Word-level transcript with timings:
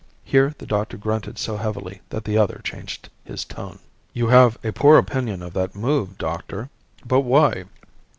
Here 0.23 0.55
the 0.57 0.65
doctor 0.65 0.97
grunted 0.97 1.37
so 1.37 1.57
heavily 1.57 2.01
that 2.09 2.25
the 2.25 2.35
other 2.35 2.59
changed 2.63 3.09
his 3.23 3.45
tone. 3.45 3.77
"You 4.13 4.29
have 4.29 4.57
a 4.65 4.71
poor 4.73 4.97
opinion 4.97 5.43
of 5.43 5.53
that 5.53 5.75
move, 5.75 6.17
doctor? 6.17 6.71
But 7.05 7.19
why? 7.19 7.65